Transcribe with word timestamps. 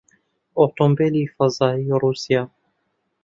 ئۆتۆمۆبیلی 0.59 1.21
فەزای 1.35 1.87
ڕووسیا 2.01 2.41